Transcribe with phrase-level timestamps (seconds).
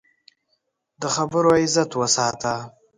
[1.01, 2.53] د خبرو عزت وساته